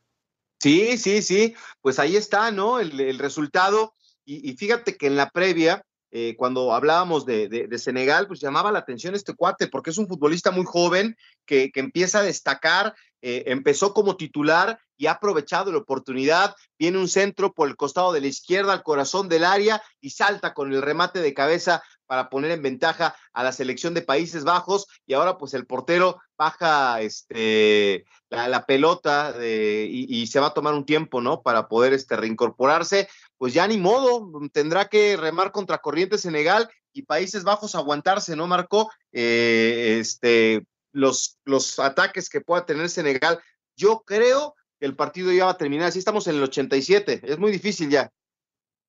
[0.60, 2.78] Sí, sí, sí, pues ahí está, ¿no?
[2.78, 3.94] El, resultado.
[4.24, 8.40] Y, y, fíjate que en la previa, eh, cuando hablábamos de, de, de, Senegal, pues
[8.40, 11.16] llamaba la atención este cuate, porque es un futbolista muy joven
[11.46, 16.98] que, que empieza a destacar, eh, empezó como titular y ha aprovechado la oportunidad, viene
[16.98, 20.72] un centro por el costado de la izquierda al corazón del área y salta con
[20.72, 25.14] el remate de cabeza para poner en ventaja a la selección de Países Bajos y
[25.14, 31.20] ahora pues el portero baja este, la, pelota y, se va a tomar un tiempo,
[31.20, 31.42] ¿no?
[31.42, 33.08] Para poder este, reincorporarse,
[33.38, 38.46] pues ya ni modo, tendrá que remar contra corriente Senegal y Países Bajos aguantarse, ¿no,
[38.46, 38.90] Marco?
[39.12, 43.40] Eh, este, los, los ataques que pueda tener Senegal.
[43.76, 47.38] Yo creo que el partido ya va a terminar, así estamos en el 87, es
[47.38, 48.12] muy difícil ya.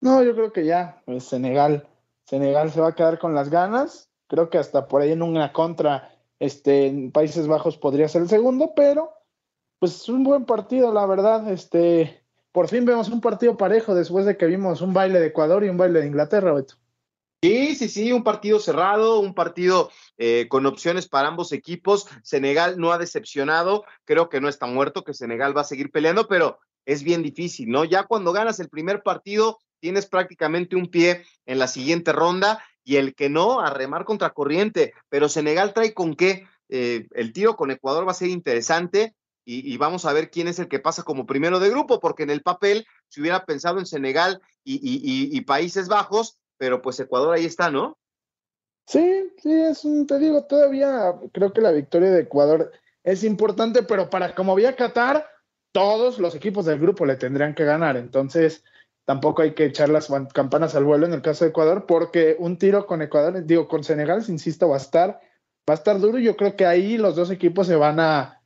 [0.02, 1.88] No, yo creo que ya, pues Senegal
[2.26, 4.10] Senegal se va a quedar con las ganas.
[4.28, 8.30] Creo que hasta por ahí en una contra este, en Países Bajos podría ser el
[8.30, 9.12] segundo, pero
[9.80, 11.52] pues es un buen partido, la verdad.
[11.52, 15.64] Este, por fin vemos un partido parejo después de que vimos un baile de Ecuador
[15.64, 16.76] y un baile de Inglaterra, Beto.
[17.44, 22.08] Sí, sí, sí, un partido cerrado, un partido eh, con opciones para ambos equipos.
[22.24, 26.30] Senegal no ha decepcionado, creo que no está muerto, que Senegal va a seguir peleando,
[26.30, 27.84] pero es bien difícil, ¿no?
[27.84, 32.96] Ya cuando ganas el primer partido, tienes prácticamente un pie en la siguiente ronda y
[32.96, 34.94] el que no, a remar contra corriente.
[35.10, 36.48] Pero Senegal trae con qué.
[36.70, 40.60] Eh, el tiro con Ecuador va a ser interesante y, vamos a ver quién es
[40.60, 43.86] el que pasa como primero de grupo, porque en el papel se hubiera pensado en
[43.86, 47.98] Senegal y, y, y Países Bajos, pero pues Ecuador ahí está, ¿no?
[48.88, 52.72] Sí, sí, es un, te digo, todavía creo que la victoria de Ecuador
[53.04, 55.28] es importante, pero para como había Qatar,
[55.74, 57.98] todos los equipos del grupo le tendrían que ganar.
[57.98, 58.64] Entonces,
[59.04, 62.58] tampoco hay que echar las campanas al vuelo en el caso de Ecuador, porque un
[62.58, 65.20] tiro con Ecuador, digo, con Senegal, insisto, va a estar,
[65.70, 66.18] va a estar duro.
[66.18, 68.42] Yo creo que ahí los dos equipos se van a,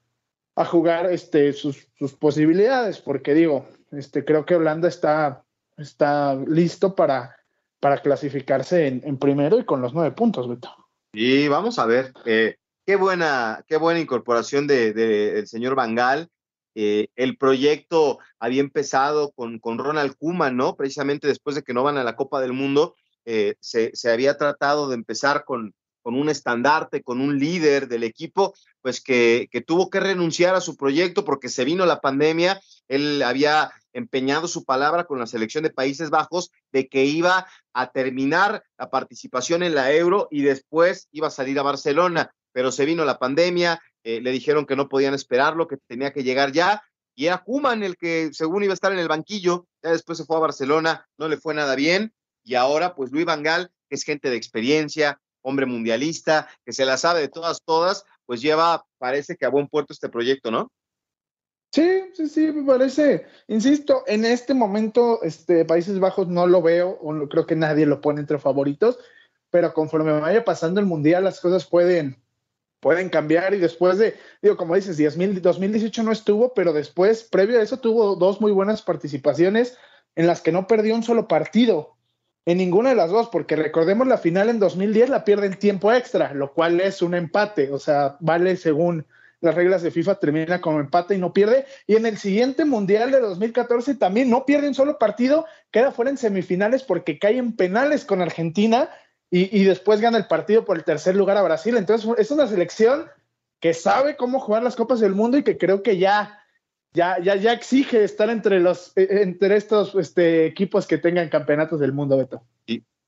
[0.56, 5.43] a jugar este, sus, sus, posibilidades, porque digo, este, creo que Holanda está,
[5.77, 7.37] está listo para,
[7.80, 10.74] para clasificarse en, en primero y con los nueve puntos, Beto.
[11.13, 16.30] Y vamos a ver, eh, qué buena, qué buena incorporación de, de, del señor Bangal.
[16.76, 20.76] Eh, el proyecto había empezado con, con Ronald Koeman, ¿no?
[20.76, 22.95] Precisamente después de que no van a la Copa del Mundo,
[23.26, 25.74] eh, se, se, había tratado de empezar con,
[26.08, 30.62] con, un estandarte, con un líder del equipo, pues que, que, tuvo que renunciar a
[30.62, 32.62] su proyecto porque se vino la pandemia.
[32.88, 37.91] Él había empeñado su palabra con la selección de Países Bajos de que iba a
[37.91, 42.86] terminar la participación en la Euro y después iba a salir a Barcelona, pero se
[42.86, 46.82] vino la pandemia, eh, le dijeron que no podían esperarlo, que tenía que llegar ya,
[47.16, 50.24] y era Kuman el que según iba a estar en el banquillo, ya después se
[50.24, 52.14] fue a Barcelona, no le fue nada bien,
[52.45, 56.98] y ahora pues Luis Vangal, que es gente de experiencia, hombre mundialista, que se la
[56.98, 60.72] sabe de todas, todas, pues lleva, parece que a buen puerto este proyecto, ¿no?
[61.72, 63.26] Sí, sí, sí, me parece.
[63.48, 67.86] Insisto, en este momento, este, Países Bajos no lo veo, o no, creo que nadie
[67.86, 69.00] lo pone entre favoritos,
[69.50, 72.22] pero conforme vaya pasando el Mundial las cosas pueden,
[72.80, 77.64] pueden cambiar y después de, digo, como dices, 2018 no estuvo, pero después, previo a
[77.64, 79.78] eso, tuvo dos muy buenas participaciones
[80.16, 81.97] en las que no perdió un solo partido,
[82.48, 85.91] en ninguna de las dos, porque recordemos la final en 2010 la pierde en tiempo
[85.91, 89.06] extra, lo cual es un empate, o sea, vale según
[89.41, 91.66] las reglas de FIFA, termina como empate y no pierde.
[91.88, 96.10] Y en el siguiente Mundial de 2014 también no pierde un solo partido, queda fuera
[96.10, 98.89] en semifinales porque cae en penales con Argentina
[99.30, 101.76] y, después gana el partido por el tercer lugar a Brasil.
[101.76, 103.08] Entonces es una selección
[103.60, 106.37] que sabe cómo jugar las Copas del Mundo y que creo que ya,
[106.98, 111.30] ya, ya, ya exige estar entre, los, e, e, entre estos este, equipos que tengan
[111.30, 112.41] campeonatos del mundo, Beto.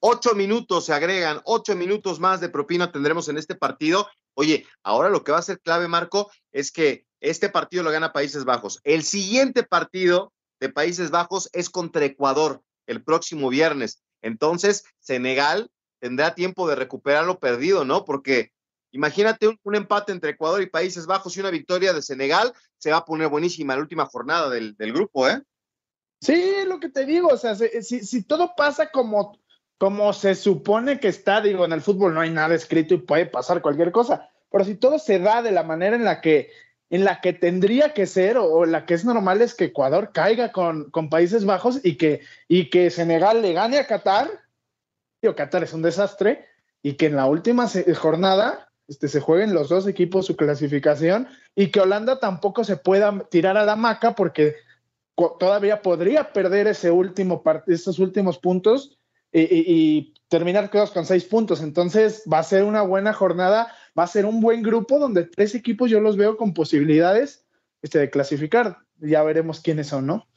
[0.01, 4.07] Ocho minutos se agregan, ocho minutos más de propina tendremos en este partido.
[4.33, 8.13] Oye, ahora lo que va a ser clave, Marco, es que este partido lo gana
[8.13, 8.79] Países Bajos.
[8.85, 10.31] El siguiente partido
[10.61, 14.01] de Países Bajos es contra Ecuador el próximo viernes.
[14.21, 15.69] Entonces, Senegal
[15.99, 18.05] tendrá tiempo de recuperar lo perdido, ¿no?
[18.05, 18.53] Porque
[18.91, 22.97] imagínate un, empate entre Ecuador y Países Bajos y una victoria de Senegal, se va
[22.97, 25.41] a poner buenísima la última jornada del, grupo, ¿eh?
[26.21, 29.39] Sí, lo que te digo, o sea, si, si, todo pasa como,
[29.77, 33.25] como se supone que está, digo, en el fútbol no hay nada escrito y puede
[33.25, 36.51] pasar cualquier cosa, pero si todo se da de la manera en la que,
[36.89, 40.51] en la que tendría que ser o, la que es normal es que Ecuador caiga
[40.51, 44.29] con, con Países Bajos y que, y que Senegal le gane a Qatar,
[45.21, 46.49] digo, Qatar es un desastre,
[46.81, 47.67] y que en la última
[47.97, 53.19] jornada este, se jueguen los dos equipos su clasificación y que Holanda tampoco se pueda
[53.29, 54.55] tirar a la maca porque
[55.39, 58.97] todavía podría perder ese último esos últimos puntos
[59.31, 61.61] y, y, terminar con seis puntos.
[61.61, 65.53] Entonces va a ser una buena jornada, va a ser un buen grupo donde tres
[65.53, 67.45] equipos yo los veo con posibilidades
[67.83, 68.77] este, de clasificar.
[68.97, 70.27] Ya veremos quiénes son, ¿no?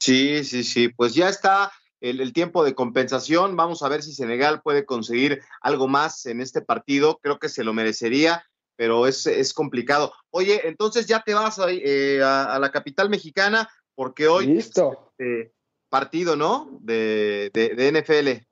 [0.00, 0.88] Sí, sí, sí.
[0.88, 1.70] Pues ya está
[2.02, 3.56] el, tiempo de compensación.
[3.56, 7.18] Vamos a ver si Senegal puede conseguir algo más en este partido.
[7.22, 8.44] Creo que se lo merecería,
[8.76, 10.12] pero es, es complicado.
[10.30, 15.12] Oye, entonces ya te vas eh, a, la capital mexicana porque hoy Listo.
[15.18, 15.52] Este
[15.88, 16.78] partido, ¿no?
[16.80, 18.44] De, de, NFL.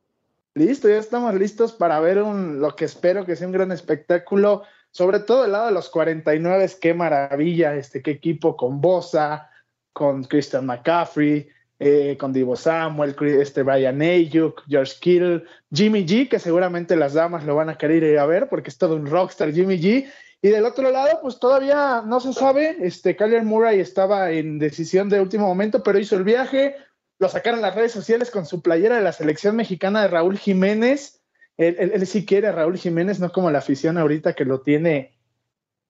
[0.54, 4.62] Listo, ya estamos listos para ver un, lo que espero que sea un gran espectáculo,
[4.90, 9.48] sobre todo el lado de los 49, qué maravilla, este, qué equipo con Bosa,
[9.94, 11.48] con Christian McCaffrey,
[11.82, 17.46] eh, con Divo Samuel, este Brian Ayuk, George Kittle, Jimmy G, que seguramente las damas
[17.46, 20.06] lo van a querer ir a ver porque es todo un rockstar Jimmy G.
[20.42, 25.08] Y del otro lado, pues todavía no se sabe, este Kyler Murray estaba en decisión
[25.08, 26.76] de último momento, pero hizo el viaje,
[27.18, 31.22] lo sacaron las redes sociales con su playera de la selección mexicana de Raúl Jiménez.
[31.56, 35.18] Él, él, sí quiere a Raúl Jiménez, no como la afición ahorita que lo tiene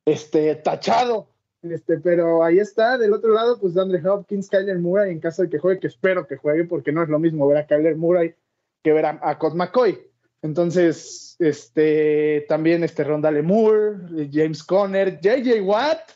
[0.04, 1.29] este, tachado
[1.62, 5.50] este, pero ahí está, del otro lado, pues Andre Hopkins, Kyler Murray, en caso de
[5.50, 8.34] que juegue, que espero que juegue, porque no es lo mismo ver a Kyler Murray
[8.82, 9.98] que ver a, a McCoy.
[10.42, 16.12] Entonces, este, también este Rondale Moore, James Conner, JJ Watt.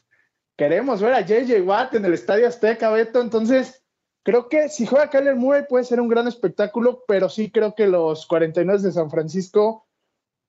[0.56, 3.20] Queremos ver a JJ Watt en el Estadio Azteca, Beto.
[3.20, 3.82] Entonces,
[4.22, 7.86] creo que si juega Kyler Murray puede ser un gran espectáculo, pero sí creo que
[7.86, 9.83] los 49 de San Francisco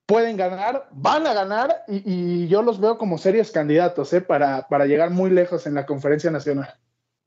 [0.06, 4.20] pueden ganar, van a ganar y, yo los veo como serios candidatos ¿eh?
[4.20, 6.74] para, para, llegar muy lejos en la conferencia nacional.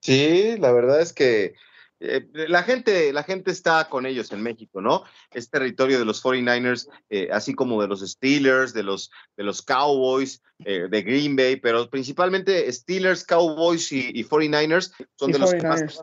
[0.01, 1.55] Sí, la verdad es que
[1.99, 5.03] eh, la, gente, la gente está con ellos en México, ¿no?
[5.31, 9.61] Es territorio de los 49ers, eh, así como de los Steelers, de los, de los
[9.61, 15.61] Cowboys, eh, de Green Bay, pero principalmente Steelers, Cowboys y, 49ers son de los que
[15.61, 16.01] más...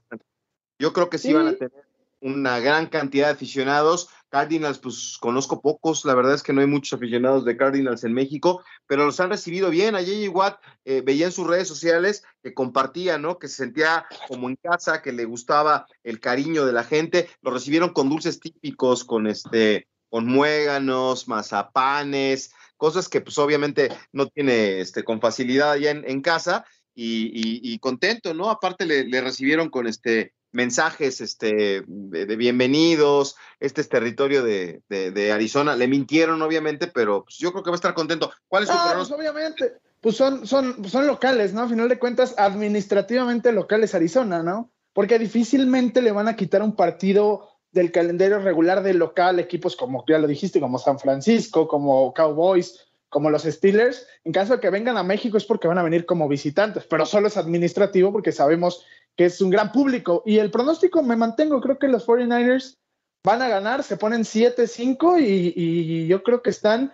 [0.79, 1.86] Yo creo que sí, van a tener
[2.21, 6.67] una gran cantidad de aficionados Cardinals, pues conozco pocos, la verdad es que no hay
[6.67, 9.95] muchos aficionados de Cardinals en México, pero los han recibido bien.
[9.95, 10.31] A J.J.
[10.31, 13.39] Watt eh, veía en sus redes sociales que compartía, ¿no?
[13.39, 17.29] Que se sentía como en casa, que le gustaba el cariño de la gente.
[17.41, 24.27] Lo recibieron con dulces típicos, con este, con muéganos, mazapanes, cosas que pues obviamente no
[24.27, 26.67] tiene este, con facilidad allá en, casa.
[26.99, 28.51] Y, contento, ¿no?
[28.51, 35.77] Aparte le, le recibieron con este mensajes este, de, bienvenidos, este es territorio de, Arizona.
[35.77, 38.33] Le mintieron, obviamente, pero pues, yo creo que va a estar contento.
[38.49, 41.63] ¿Cuál es su ah, pues, obviamente, pues son, son, son locales, ¿no?
[41.63, 44.71] A final de cuentas, administrativamente locales Arizona, ¿no?
[44.95, 50.05] Porque difícilmente le van a quitar un partido del calendario regular del local, equipos como
[50.09, 54.07] ya lo dijiste, como San Francisco, como Cowboys, como los Steelers.
[54.25, 57.05] En caso de que vengan a México es porque van a venir como visitantes, pero
[57.05, 58.87] solo es administrativo porque sabemos
[59.17, 60.23] que es un gran público.
[60.27, 62.77] Y el pronóstico me mantengo, creo que los 49ers
[63.25, 66.93] van a ganar, se ponen 7-5 y, yo creo que están,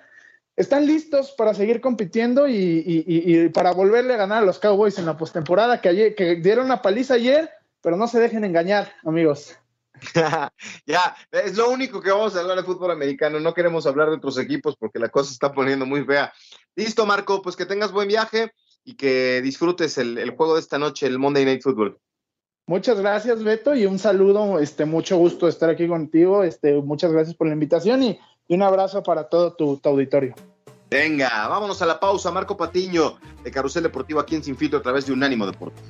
[0.57, 5.17] están listos para seguir compitiendo y, para volverle a ganar a los Cowboys en la
[5.17, 7.51] postemporada, que, que dieron una paliza ayer,
[7.83, 9.57] pero no se dejen engañar, amigos.
[10.87, 13.41] ya, es lo único que vamos a hablar de fútbol americano.
[13.41, 16.33] No queremos hablar de otros equipos porque la cosa está poniendo muy fea.
[16.75, 18.53] Listo, Marco, pues que tengas buen viaje
[18.85, 21.99] y que disfrutes el, juego de esta noche, el Monday Night Football.
[22.67, 27.35] Muchas gracias, Beto, y un saludo, este, mucho gusto estar aquí contigo, este, muchas gracias
[27.37, 30.35] por la invitación y, un abrazo para todo tu, auditorio.
[30.91, 34.83] Venga, vámonos a la pausa, Marco Patiño, de Carrusel Deportivo aquí en Sin Filtro a
[34.83, 35.83] través de Unánimo Deportes.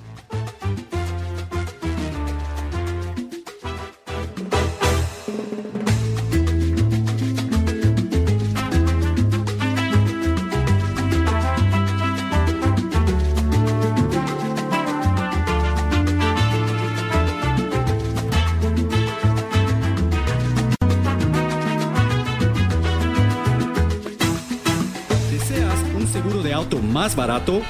[27.17, 27.63] Barato?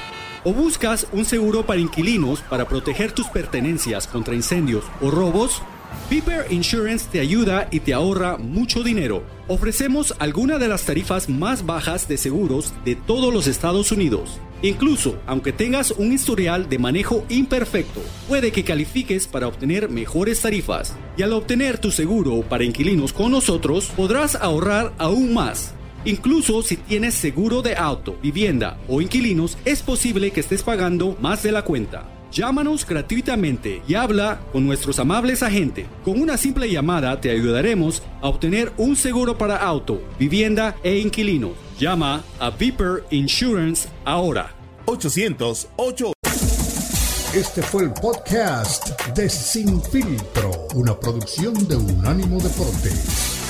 [0.43, 5.61] ¿O buscas un seguro para inquilinos para proteger tus pertenencias contra incendios o robos?
[6.09, 9.23] Piper Insurance te ayuda y te ahorra mucho dinero.
[9.47, 14.39] Ofrecemos algunas de las tarifas más bajas de seguros de todos los Estados Unidos.
[14.61, 20.95] Incluso, aunque tengas un historial de manejo imperfecto, puede que califiques para obtener mejores tarifas.
[21.17, 25.73] Y al obtener tu seguro para inquilinos con nosotros, podrás ahorrar aún más.
[26.05, 31.43] Incluso si tienes seguro de auto, vivienda o inquilinos, es posible que estés pagando más
[31.43, 32.05] de la cuenta.
[32.31, 35.85] Llámanos gratuitamente y habla con nuestros amables agentes.
[36.03, 41.51] Con una simple llamada te ayudaremos a obtener un seguro para auto, vivienda e inquilino.
[41.79, 44.51] Llama a Viper Insurance ahora.
[44.85, 46.13] 808.
[47.35, 53.42] Este fue el podcast de Sin Filtro, una producción de Unánimo Deportes.